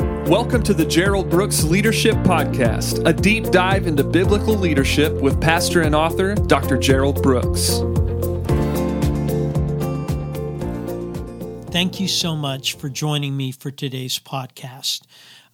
[0.00, 5.82] Welcome to the Gerald Brooks Leadership Podcast, a deep dive into biblical leadership with pastor
[5.82, 6.78] and author Dr.
[6.78, 7.80] Gerald Brooks.
[11.70, 15.02] Thank you so much for joining me for today's podcast.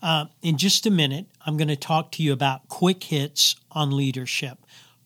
[0.01, 3.97] Uh, in just a minute, I'm going to talk to you about quick hits on
[3.97, 4.59] leadership.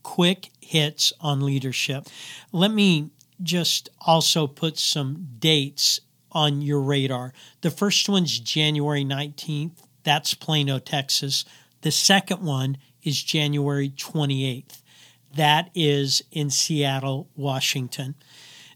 [0.03, 2.07] Quick hits on leadership.
[2.53, 3.11] Let me
[3.43, 6.01] just also put some dates
[6.33, 7.33] on your radar.
[7.61, 11.45] The first one's January 19th, that's Plano, Texas.
[11.83, 14.83] The second one is January 28th,
[15.35, 18.15] that is in Seattle, Washington.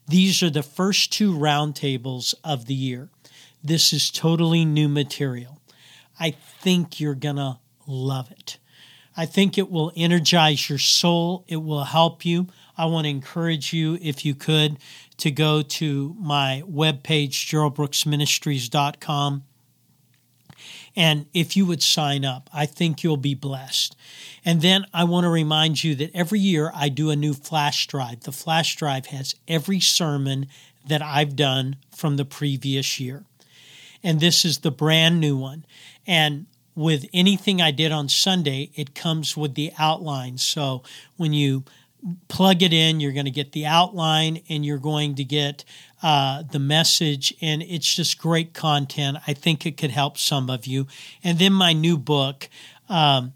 [0.06, 3.10] These are the first two roundtables of the year.
[3.62, 5.60] This is totally new material.
[6.20, 8.58] I think you're going to love it.
[9.16, 11.44] I think it will energize your soul.
[11.48, 12.48] It will help you.
[12.76, 14.78] I want to encourage you, if you could,
[15.18, 19.44] to go to my webpage, geraldbrooksministries.com.
[20.96, 23.96] And if you would sign up, I think you'll be blessed.
[24.44, 27.86] And then I want to remind you that every year I do a new flash
[27.86, 28.20] drive.
[28.20, 30.46] The flash drive has every sermon
[30.86, 33.24] that I've done from the previous year.
[34.02, 35.64] And this is the brand new one.
[36.06, 40.38] And with anything I did on Sunday, it comes with the outline.
[40.38, 40.82] So
[41.16, 41.64] when you
[42.28, 45.64] plug it in, you're going to get the outline and you're going to get
[46.02, 47.34] uh, the message.
[47.40, 49.18] And it's just great content.
[49.26, 50.86] I think it could help some of you.
[51.22, 52.48] And then my new book.
[52.88, 53.32] Um,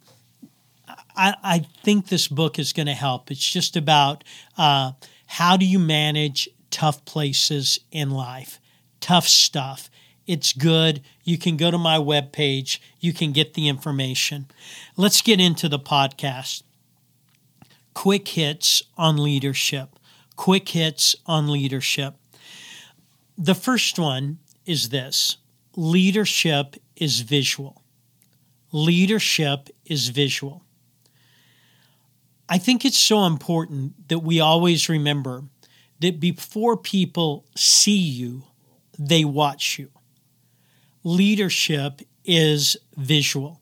[1.17, 3.31] I, I, think this book is going to help.
[3.31, 4.23] It's just about
[4.57, 4.93] uh,
[5.27, 8.61] how do you manage tough places in life,
[9.01, 9.91] tough stuff.
[10.27, 11.01] It's good.
[11.25, 12.79] You can go to my webpage.
[13.01, 14.47] You can get the information.
[14.97, 16.63] Let's get into the podcast
[17.99, 19.99] quick hits on leadership.
[20.37, 22.15] Quick hits on leadership.
[23.37, 25.39] The first one is this
[25.75, 27.83] leadership is visual.
[28.71, 30.65] Leadership is visual.
[32.49, 35.47] I think it's so important that we always remember
[35.99, 38.45] that before people see you,
[38.97, 39.91] they watch you.
[41.03, 43.61] Leadership is visual.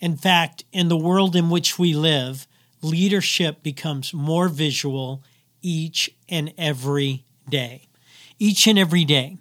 [0.00, 2.47] In fact, in the world in which we live,
[2.82, 5.22] leadership becomes more visual
[5.62, 7.88] each and every day.
[8.38, 9.38] Each and every day.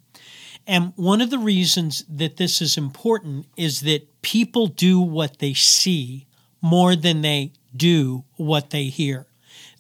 [0.66, 5.54] And one of the reasons that this is important is that people do what they
[5.54, 6.28] see
[6.62, 9.28] more than they do what they hear.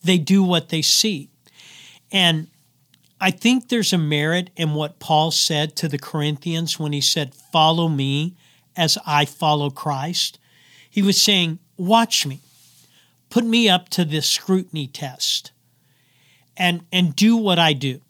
[0.03, 1.29] They do what they see.
[2.11, 2.47] And
[3.19, 7.33] I think there's a merit in what Paul said to the Corinthians when he said,
[7.33, 8.35] Follow me
[8.75, 10.39] as I follow Christ.
[10.89, 12.39] He was saying, Watch me
[13.37, 15.51] put me up to this scrutiny test
[16.57, 18.01] and and do what I do.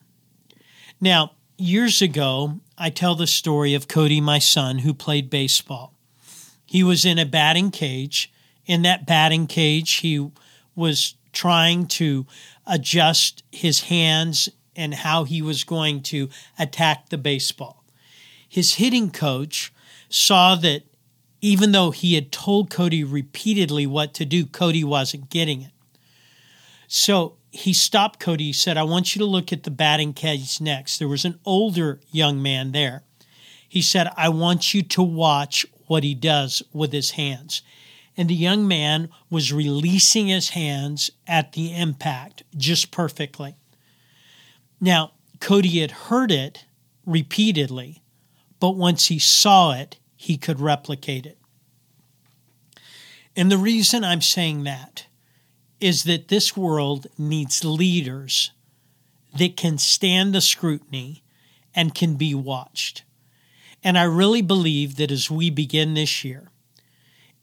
[1.01, 5.93] Now, years ago, I tell the story of Cody, my son, who played baseball.
[6.65, 8.31] He was in a batting cage.
[8.65, 10.31] In that batting cage, he
[10.75, 12.25] was trying to
[12.65, 17.83] adjust his hands and how he was going to attack the baseball.
[18.47, 19.73] His hitting coach
[20.07, 20.83] saw that
[21.41, 25.71] even though he had told Cody repeatedly what to do, Cody wasn't getting it.
[26.87, 28.45] So he stopped Cody.
[28.45, 30.97] He said, I want you to look at the batting cage next.
[30.97, 33.03] There was an older young man there.
[33.67, 37.61] He said, I want you to watch what he does with his hands.
[38.15, 43.55] And the young man was releasing his hands at the impact just perfectly.
[44.79, 46.65] Now, Cody had heard it
[47.05, 48.01] repeatedly,
[48.59, 51.37] but once he saw it, he could replicate it.
[53.35, 55.05] And the reason I'm saying that
[55.79, 58.51] is that this world needs leaders
[59.37, 61.23] that can stand the scrutiny
[61.75, 63.03] and can be watched.
[63.83, 66.49] And I really believe that as we begin this year,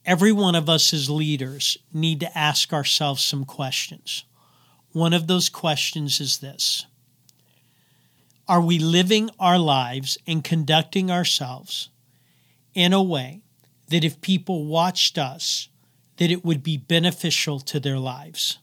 [0.05, 4.25] every one of us as leaders need to ask ourselves some questions.
[4.91, 6.87] One of those questions is this
[8.49, 11.89] Are we living our lives and conducting ourselves
[12.75, 13.43] in a way
[13.89, 15.69] that if people watched us,
[16.17, 18.59] that it would be beneficial to their lives.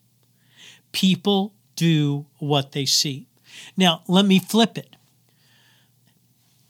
[0.91, 3.27] People do what they see.
[3.75, 4.95] Now, let me flip it.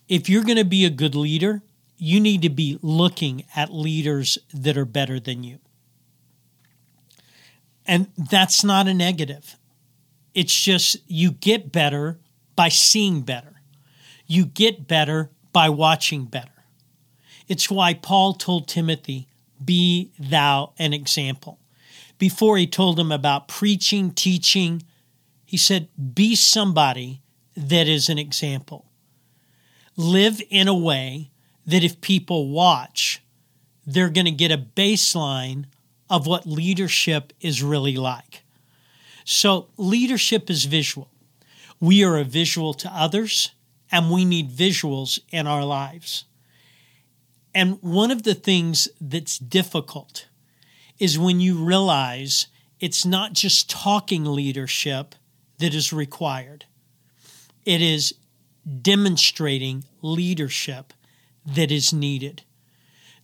[0.08, 1.62] If you're going to be a good leader,
[1.98, 5.60] you need to be looking at leaders that are better than you.
[7.86, 9.56] And that's not a negative.
[10.34, 12.20] It's just you get better
[12.56, 13.62] by seeing better.
[14.28, 16.61] You get better by watching better.
[17.52, 19.28] It's why Paul told Timothy,
[19.62, 21.60] Be thou an example.
[22.18, 24.84] Before he told him about preaching, teaching,
[25.44, 27.22] he said, Be somebody
[27.58, 28.86] that is an example.
[29.98, 31.30] Live in a way
[31.66, 33.22] that if people watch,
[33.86, 35.66] they're going to get a baseline
[36.10, 38.44] of what leadership is really like.
[39.26, 41.10] So, leadership is visual.
[41.82, 43.52] We are a visual to others,
[43.92, 46.24] and we need visuals in our lives.
[47.54, 50.28] And one of the things that's difficult
[51.00, 52.48] is when you realize
[52.80, 55.16] it's not just talking leadership
[55.60, 56.66] that is required,
[57.66, 58.16] it is
[58.82, 60.94] demonstrating leadership
[61.46, 62.44] that is needed.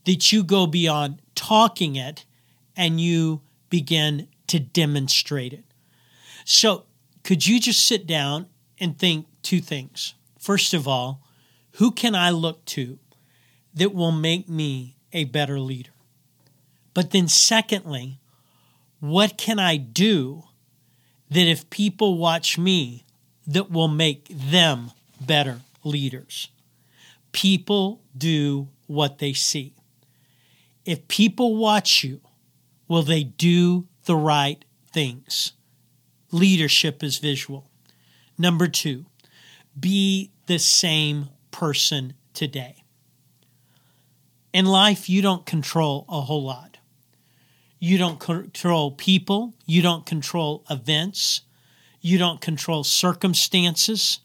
[0.06, 2.26] That you go beyond talking it
[2.76, 5.66] and you begin to demonstrate it.
[6.46, 6.86] So,
[7.24, 8.48] could you just sit down
[8.80, 10.14] and think two things?
[10.40, 11.22] First of all,
[11.74, 13.00] who can I look to
[13.78, 15.92] that will make me a better leader?
[16.94, 18.20] But then, secondly,
[19.00, 20.44] what can I do
[21.30, 23.06] that if people watch me,
[23.46, 24.92] that will make them
[25.22, 26.50] better leaders?
[27.32, 29.74] People do what they see.
[30.86, 32.22] If people watch you,
[32.88, 35.52] will they do the right things?
[36.32, 37.70] Leadership is visual.
[38.38, 39.06] Number two,
[39.80, 42.84] be the same person today.
[44.58, 46.80] In life, you don't control a whole lot.
[47.78, 49.54] You don't control people.
[49.68, 51.42] You don't control events.
[52.02, 54.20] You don't control circumstances.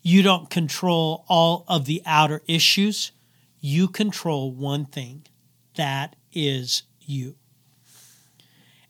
[0.00, 3.10] You don't control all of the outer issues.
[3.58, 5.26] You control one thing
[5.74, 7.34] that is you.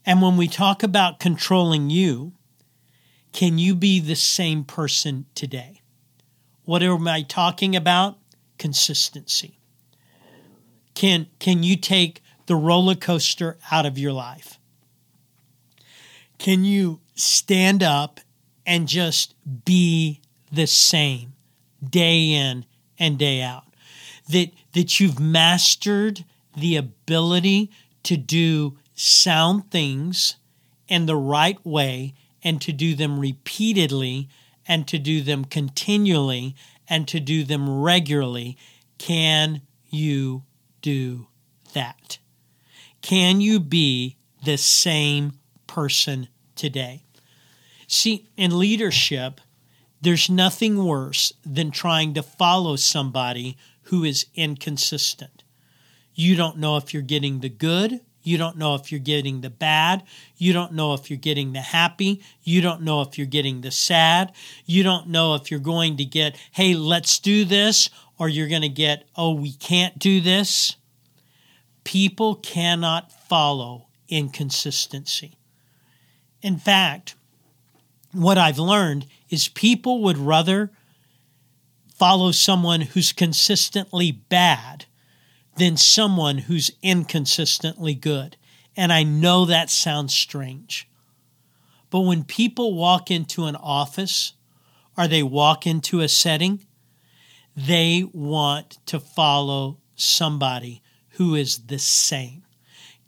[0.05, 2.35] And when we talk about controlling you,
[3.32, 5.81] can you be the same person today?
[6.67, 8.19] What am I talking about?
[8.59, 9.57] Consistency.
[10.99, 14.59] Can, can you take the roller coaster out of your life?
[16.39, 18.19] Can you stand up
[18.67, 21.35] and just be the same
[21.89, 22.67] day in
[22.99, 23.67] and day out?
[24.29, 26.25] That, that you've mastered
[26.56, 27.71] the ability
[28.03, 30.35] to do sound things
[30.89, 32.12] in the right way
[32.43, 34.29] and to do them repeatedly
[34.67, 36.56] and to do them continually
[36.89, 38.56] and to do them regularly.
[38.99, 40.43] Can you
[40.88, 41.26] do
[41.75, 42.19] that?
[43.02, 45.35] Can you be the same
[45.67, 47.05] person today?
[47.87, 49.40] See, in leadership,
[50.00, 55.43] there's nothing worse than trying to follow somebody who is inconsistent.
[56.14, 59.49] You don't know if you're getting the good you don't know if you're getting the
[59.49, 60.02] bad.
[60.37, 62.23] You don't know if you're getting the happy.
[62.43, 64.32] You don't know if you're getting the sad.
[64.67, 67.88] You don't know if you're going to get, hey, let's do this,
[68.19, 70.76] or you're going to get, oh, we can't do this.
[71.88, 75.38] People cannot follow inconsistency.
[76.43, 77.14] In fact,
[78.12, 80.70] what I've learned is people would rather
[81.94, 84.85] follow someone who's consistently bad
[85.56, 88.37] than someone who's inconsistently good.
[88.76, 90.91] And I know that sounds strange.
[91.88, 94.34] But when people walk into an office
[94.94, 96.67] or they walk into a setting,
[97.56, 100.82] they want to follow somebody
[101.19, 102.43] who is the same.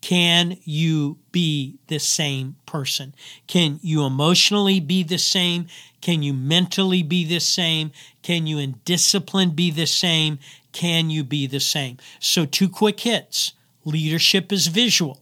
[0.00, 3.14] Can you be the same person?
[3.46, 5.66] Can you emotionally be the same?
[6.00, 7.92] Can you mentally be the same?
[8.22, 10.38] Can you in discipline be the same?
[10.72, 11.98] Can you be the same?
[12.18, 13.52] So, two quick hits
[13.84, 15.20] leadership is visual.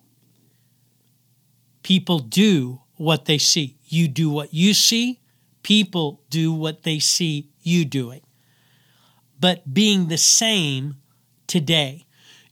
[1.82, 3.76] People do what they see.
[3.84, 5.20] You do what you see,
[5.62, 8.22] people do what they see you doing.
[9.40, 10.96] But being the same
[11.46, 12.06] today,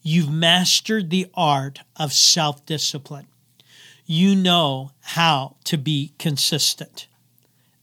[0.07, 3.27] you've mastered the art of self discipline.
[4.05, 7.09] You know how to be consistent.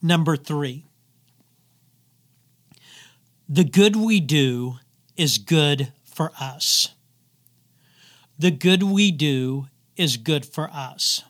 [0.02, 0.86] Number three,
[3.50, 4.76] the good we do
[5.18, 6.94] is good for us.
[8.40, 11.24] The good we do is good for us.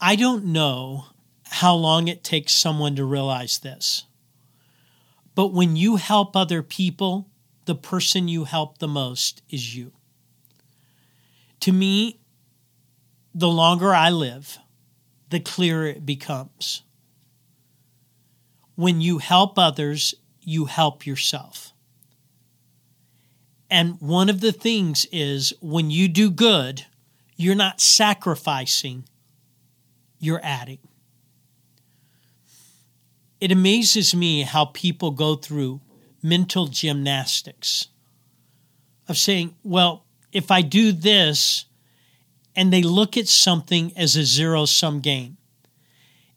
[0.00, 1.06] I don't know
[1.44, 4.04] how long it takes someone to realize this,
[5.34, 7.26] but when you help other people,
[7.66, 9.92] the person you help the most is you.
[11.60, 12.20] To me,
[13.34, 14.58] the longer I live,
[15.30, 16.82] the clearer it becomes.
[18.76, 21.72] When you help others, you help yourself.
[23.68, 26.86] And one of the things is when you do good,
[27.36, 29.04] you're not sacrificing,
[30.20, 30.78] you're adding.
[33.40, 35.80] It amazes me how people go through
[36.22, 37.88] mental gymnastics
[39.08, 41.66] of saying, well, if I do this,
[42.56, 45.36] and they look at something as a zero sum game.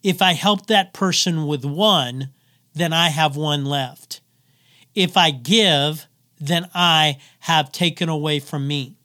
[0.03, 2.31] If I help that person with one,
[2.73, 4.21] then I have one left.
[4.93, 6.07] If I give,
[6.39, 8.97] then I have taken away from me.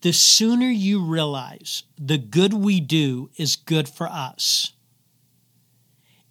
[0.00, 4.72] The sooner you realize the good we do is good for us,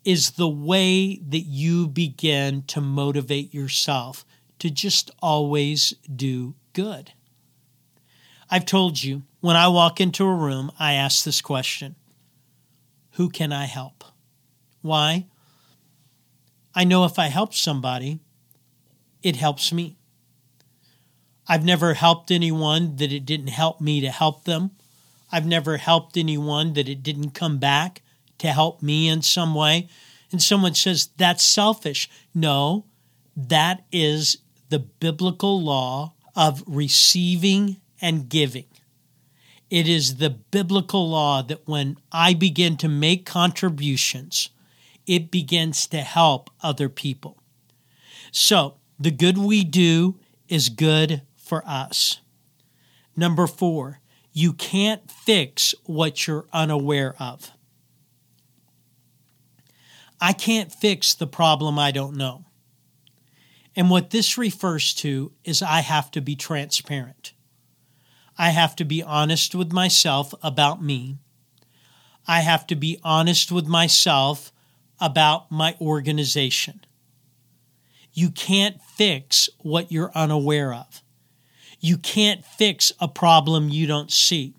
[0.07, 4.23] is the way that you begin to motivate yourself
[4.57, 7.11] to just always do good.
[8.49, 11.97] I've told you, when I walk into a room, I ask this question
[13.15, 14.05] Who can I help?
[14.81, 15.25] Why?
[16.73, 18.21] I know if I help somebody,
[19.21, 19.97] it helps me.
[21.49, 24.71] I've never helped anyone that it didn't help me to help them.
[25.33, 28.03] I've never helped anyone that it didn't come back
[28.39, 29.87] to help me in some way.
[30.31, 32.09] And someone says, that's selfish.
[32.33, 32.85] No,
[33.35, 34.37] that is
[34.69, 38.65] the biblical law of receiving and giving.
[39.69, 44.49] It is the biblical law that when I begin to make contributions,
[45.05, 47.37] it begins to help other people.
[48.31, 50.15] So, the good we do
[50.47, 52.19] is good for us.
[53.15, 53.99] Number four,
[54.31, 57.51] you can't fix what you're unaware of.
[60.19, 62.45] I can't fix the problem I don't know.
[63.75, 67.33] And what this refers to is I have to be transparent.
[68.37, 71.17] I have to be honest with myself about me.
[72.27, 74.51] I have to be honest with myself
[74.99, 76.81] about my organization.
[78.13, 81.03] You can't fix what you're unaware of.
[81.79, 84.55] You can't fix a problem you don't see.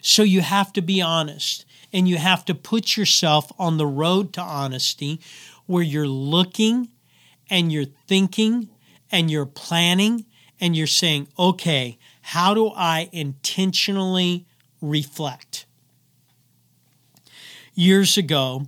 [0.00, 4.32] So you have to be honest and you have to put yourself on the road
[4.34, 5.20] to honesty
[5.66, 6.88] where you're looking
[7.50, 8.68] and you're thinking
[9.10, 10.26] and you're planning
[10.60, 14.46] and you're saying, okay, how do I intentionally
[14.80, 15.66] reflect?
[17.74, 18.66] Years ago,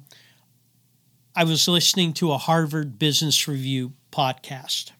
[1.35, 4.93] I was listening to a Harvard Business Review podcast.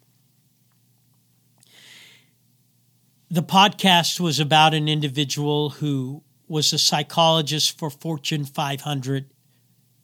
[3.31, 9.27] The podcast was about an individual who was a psychologist for Fortune 500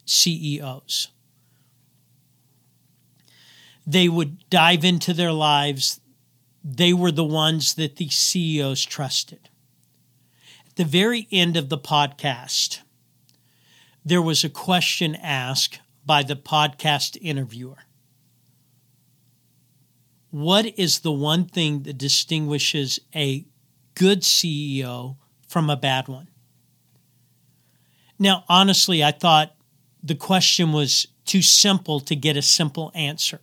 [0.05, 1.09] CEOs.
[3.87, 6.01] They would dive into their lives.
[6.65, 9.49] They were the ones that the CEOs trusted.
[10.67, 12.81] At the very end of the podcast,
[14.05, 17.79] there was a question asked by the podcast interviewer.
[20.31, 23.47] What is the one thing that distinguishes a
[23.95, 25.17] good CEO
[25.49, 26.29] from a bad one?
[28.19, 29.55] Now, honestly, I thought
[30.03, 33.41] the question was too simple to get a simple answer.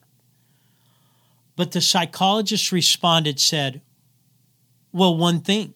[1.55, 3.81] But the psychologist responded, said,
[4.91, 5.73] Well, one thing.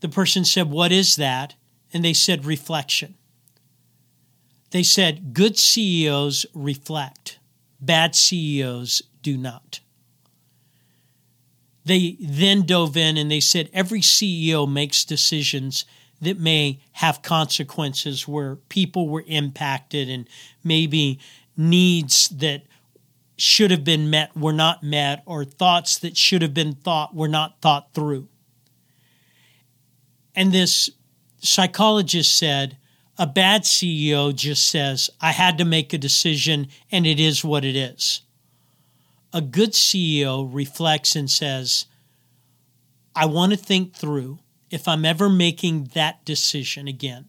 [0.00, 1.54] The person said, What is that?
[1.92, 3.14] And they said, Reflection.
[4.70, 7.38] They said, Good CEOs reflect,
[7.80, 9.80] bad CEOs do not.
[11.84, 15.84] They then dove in and they said, Every CEO makes decisions
[16.20, 20.28] that may have consequences where people were impacted and
[20.62, 21.18] maybe
[21.56, 22.62] needs that
[23.36, 27.28] should have been met were not met, or thoughts that should have been thought were
[27.28, 28.28] not thought through.
[30.34, 30.90] And this
[31.38, 32.76] psychologist said,
[33.18, 37.64] a bad CEO just says, I had to make a decision and it is what
[37.64, 38.22] it is.
[39.32, 41.86] A good CEO reflects and says,
[43.14, 44.38] I want to think through
[44.70, 47.26] if I'm ever making that decision again,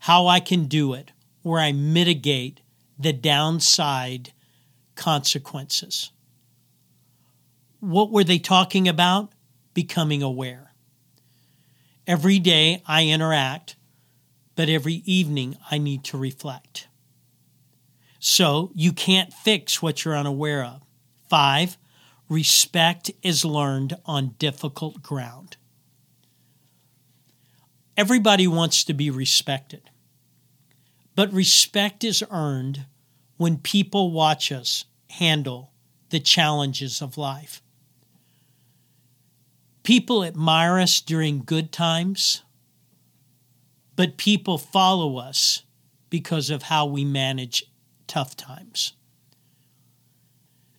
[0.00, 1.12] how I can do it
[1.42, 2.60] where I mitigate
[2.98, 4.32] the downside
[4.94, 6.12] consequences.
[7.80, 9.32] What were they talking about?
[9.72, 10.72] Becoming aware.
[12.06, 13.76] Every day I interact,
[14.54, 16.88] but every evening I need to reflect.
[18.18, 20.82] So you can't fix what you're unaware of.
[21.30, 21.78] Five,
[22.28, 25.56] respect is learned on difficult ground.
[28.00, 29.90] Everybody wants to be respected,
[31.14, 32.86] but respect is earned
[33.36, 35.72] when people watch us handle
[36.08, 37.60] the challenges of life.
[39.82, 42.42] People admire us during good times,
[43.96, 45.64] but people follow us
[46.08, 47.64] because of how we manage
[48.06, 48.94] tough times.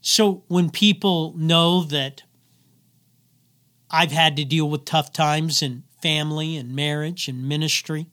[0.02, 2.24] So when people know that
[3.92, 8.08] I've had to deal with tough times in family and marriage and ministry,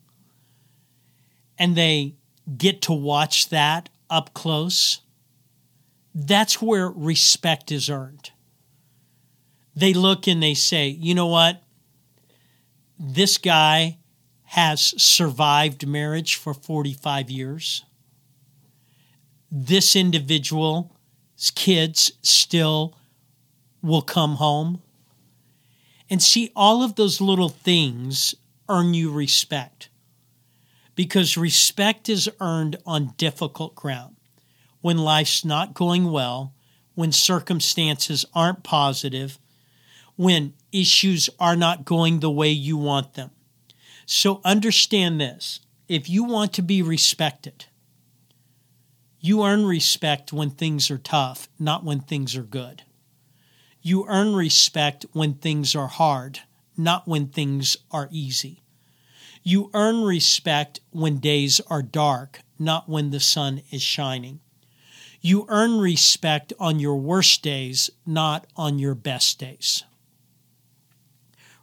[1.59, 2.15] and they
[2.57, 5.01] get to watch that up close,
[6.15, 8.31] that's where respect is earned.
[9.75, 11.63] They look and they say, you know what?
[12.99, 13.99] This guy
[14.45, 17.85] has survived marriage for 45 years.
[19.53, 20.97] This individual
[21.55, 22.97] kids still
[23.83, 24.83] will come home.
[26.11, 28.35] And see, all of those little things
[28.69, 29.89] earn you respect
[30.95, 34.17] because respect is earned on difficult ground.
[34.81, 36.55] When life's not going well,
[36.95, 39.39] when circumstances aren't positive,
[40.17, 43.31] when issues are not going the way you want them.
[44.07, 47.67] So understand this if you want to be respected,
[49.21, 52.83] you earn respect when things are tough, not when things are good.
[53.83, 56.41] You earn respect when things are hard,
[56.77, 58.63] not when things are easy.
[59.43, 64.41] You earn respect when days are dark, not when the sun is shining.
[65.21, 69.85] You earn respect on your worst days, not on your best days.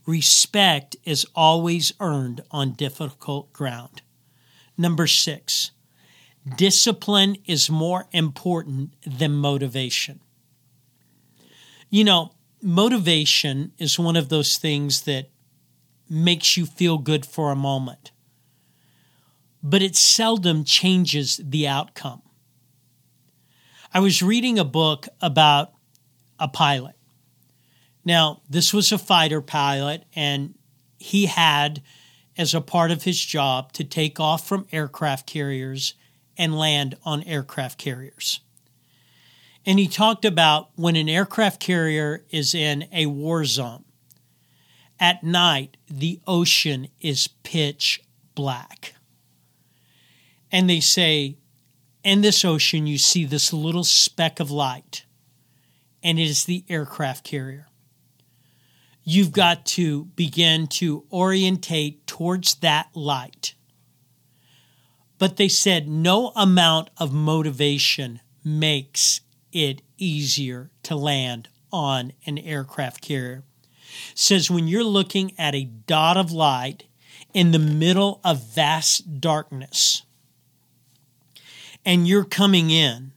[0.06, 4.02] Respect is always earned on difficult ground.
[4.78, 5.72] Number six,
[6.58, 10.20] discipline is more important than motivation.
[11.96, 15.30] You know, motivation is one of those things that
[16.10, 18.12] makes you feel good for a moment,
[19.64, 22.22] but it seldom changes the outcome.
[23.94, 25.72] I was reading a book about
[26.38, 26.98] a pilot.
[28.04, 30.56] Now, this was a fighter pilot, and
[30.98, 31.82] he had,
[32.38, 35.94] as a part of his job, to take off from aircraft carriers
[36.38, 38.42] and land on aircraft carriers.
[39.66, 43.84] And he talked about when an aircraft carrier is in a war zone,
[45.00, 48.02] at night, the ocean is pitch
[48.36, 48.94] black.
[50.52, 51.38] And they say
[52.04, 55.06] in this ocean, you see this little speck of light,
[56.04, 57.68] and it is the aircraft carrier.
[59.04, 63.56] You've got to begin to orientate towards that light.
[65.18, 69.22] But they said no amount of motivation makes
[69.56, 73.44] it easier to land on an aircraft carrier.
[74.14, 76.84] Says when you're looking at a dot of light
[77.34, 80.04] in the middle of vast darkness,
[81.86, 83.14] and you're coming in,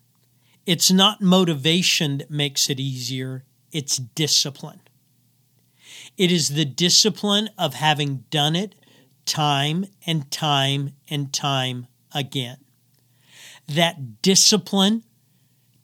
[0.64, 4.80] it's not motivation that makes it easier, it's discipline.
[6.16, 8.76] It is the discipline of having done it
[9.24, 12.58] time and time and time again.
[13.66, 15.02] That discipline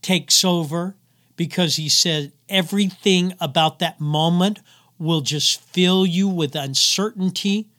[0.05, 0.97] takes over
[1.35, 4.61] because he said everything about that moment
[4.99, 7.71] will just fill you with uncertainty,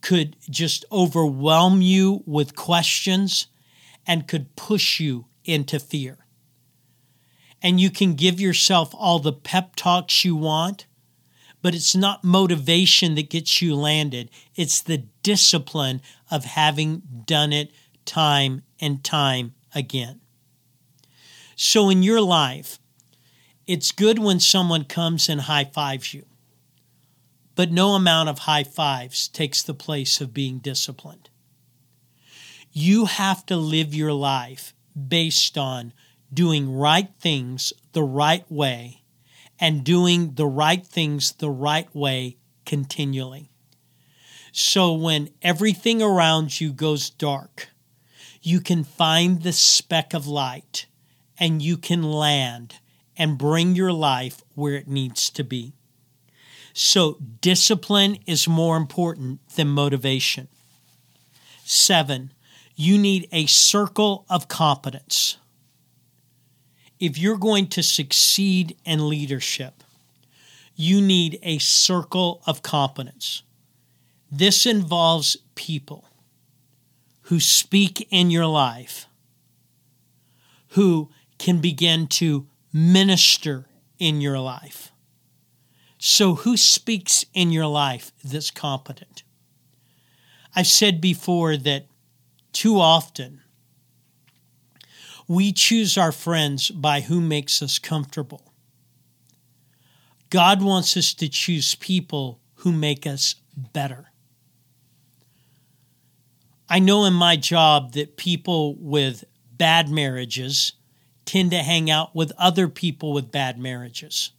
[0.00, 3.46] could just overwhelm you with questions,
[4.04, 6.18] and could push you into fear.
[7.62, 10.86] And you can give yourself all the pep talks you want,
[11.62, 14.28] but it's not motivation that gets you landed.
[14.56, 17.70] It's the discipline of having done it
[18.04, 20.20] time and time again.
[21.62, 22.78] So, in your life,
[23.66, 26.24] it's good when someone comes and high fives you,
[27.54, 31.28] but no amount of high fives takes the place of being disciplined.
[32.72, 35.92] You have to live your life based on
[36.32, 39.02] doing right things the right way
[39.60, 43.50] and doing the right things the right way continually.
[44.50, 47.68] So when everything around you goes dark,
[48.40, 50.86] you can find the speck of light
[51.40, 52.76] and you can land
[53.16, 55.72] and bring your life where it needs to be.
[56.72, 60.46] So, discipline is more important than motivation.
[61.64, 62.32] Seven,
[62.76, 65.36] you need a circle of competence.
[67.00, 69.82] If you're going to succeed in leadership,
[70.76, 73.42] you need a circle of competence.
[74.30, 76.04] This involves people
[77.22, 79.06] who speak in your life,
[80.70, 83.64] who can begin to minister
[83.98, 84.92] in your life.
[85.96, 89.22] So, who speaks in your life that's competent?
[90.54, 91.86] I've said before that
[92.52, 93.40] too often,
[95.26, 98.52] we choose our friends by who makes us comfortable.
[100.28, 104.12] God wants us to choose people who make us better.
[106.68, 109.24] I know in my job that people with
[109.56, 110.74] bad marriages
[111.30, 114.32] tend to hang out with other people with bad marriages.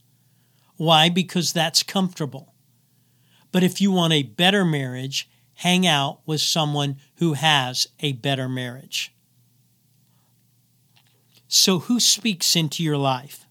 [0.75, 1.07] Why?
[1.07, 2.53] Because that's comfortable.
[3.53, 8.49] But if you want a better marriage, hang out with someone who has a better
[8.49, 9.13] marriage.
[11.47, 13.45] So, who speaks into your life?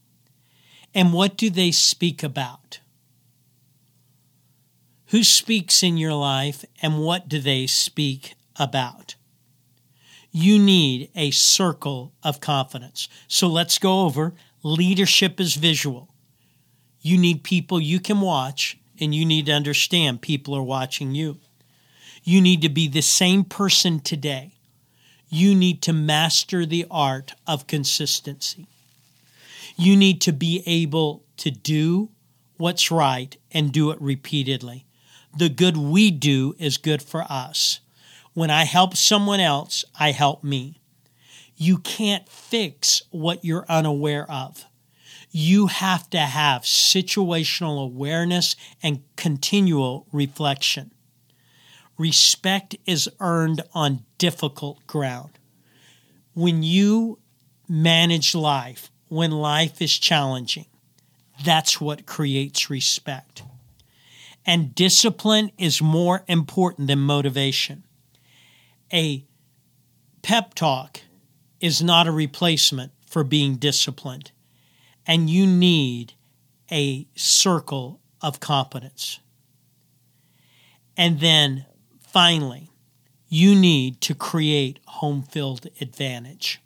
[0.95, 2.81] And what do they speak about?
[5.07, 9.15] Who speaks in your life and what do they speak about?
[10.33, 13.09] You need a circle of confidence.
[13.27, 16.09] So let's go over Leadership is visual.
[17.01, 21.39] You need people you can watch, and you need to understand people are watching you.
[22.23, 24.53] You need to be the same person today.
[25.31, 28.67] You need to master the art of consistency.
[29.77, 32.11] You need to be able to do
[32.59, 34.85] what's right and do it repeatedly.
[35.35, 37.81] The good we do is good for us.
[38.41, 40.81] When I help someone else, I help me.
[41.59, 44.65] You can't fix what you're unaware of.
[45.31, 50.91] You have to have situational awareness and continual reflection.
[51.99, 55.39] Respect is earned on difficult ground.
[56.33, 57.19] When you
[57.69, 60.65] manage life, when life is challenging,
[61.45, 63.43] that's what creates respect.
[64.47, 67.85] And discipline is more important than motivation.
[68.93, 69.25] A
[70.23, 71.01] pep talk
[71.61, 74.33] is not a replacement for being disciplined.
[75.07, 76.15] And you need
[76.71, 79.21] a circle of competence.
[80.97, 81.67] And then
[82.01, 82.71] finally,
[83.29, 86.61] you need to create home field advantage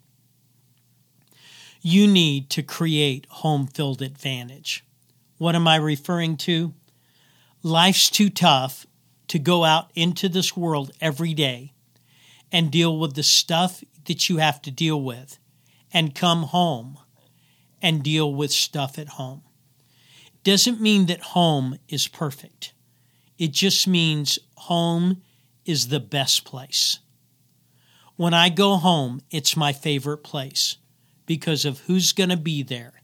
[1.85, 4.83] you need to create home field advantage.
[5.37, 6.73] What am I referring to?
[7.61, 8.87] Life's too tough
[9.27, 11.73] to go out into this world every day
[12.55, 15.39] and deal with the stuff that you have to deal with
[15.91, 16.97] and come home
[17.81, 19.41] and deal with stuff at home.
[20.45, 22.71] Doesn't mean that home is perfect.
[23.37, 25.21] It just means home
[25.65, 26.99] is the best place.
[28.15, 30.77] When I go home, it's my favorite place
[31.25, 33.01] because of who's going to be there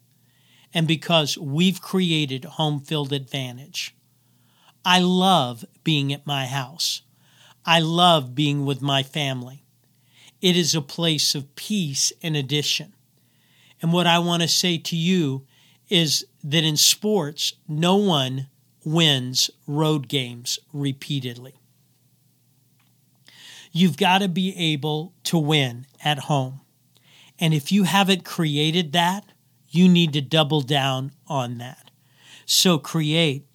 [0.73, 3.97] and because we've created home field advantage.
[4.85, 7.01] I love being at my house.
[7.65, 9.63] I love being with my family.
[10.41, 12.93] It is a place of peace and addition.
[13.81, 15.45] And what I want to say to you
[15.89, 18.47] is that in sports, no one
[18.83, 21.55] wins road games repeatedly.
[23.71, 26.61] You've got to be able to win at home.
[27.39, 29.25] And if you haven't created that,
[29.69, 31.91] you need to double down on that.
[32.45, 33.45] So create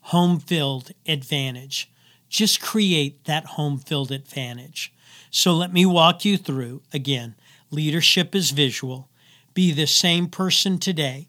[0.00, 1.90] home field advantage.
[2.36, 4.92] Just create that home field advantage.
[5.30, 7.34] So let me walk you through again.
[7.70, 9.08] Leadership is visual.
[9.54, 11.28] Be the same person today.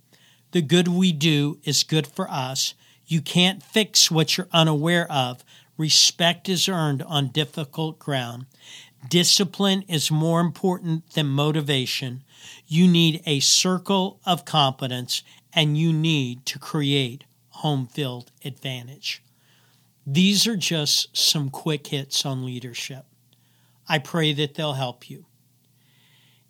[0.51, 2.73] The good we do is good for us.
[3.05, 5.45] You can't fix what you're unaware of.
[5.77, 8.45] Respect is earned on difficult ground.
[9.07, 12.25] Discipline is more important than motivation.
[12.67, 19.21] You need a circle of competence and you need to create home field advantage.
[20.09, 23.05] These are just some quick hits on leadership.
[23.89, 25.25] I pray that they'll help you.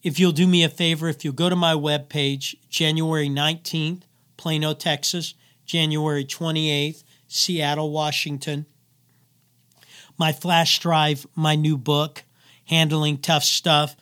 [0.03, 4.03] If you'll do me a favor, if you'll go to my webpage, January 19th,
[4.37, 5.33] Plano, Texas,
[5.65, 8.67] January 28th, Seattle, Washington,
[10.19, 12.25] my flash drive, my new book,
[12.65, 13.95] handling tough stuff,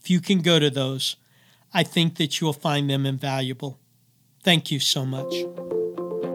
[0.00, 1.16] if you can go to those,
[1.74, 3.80] I think that you'll find them invaluable.
[4.44, 5.34] Thank you so much.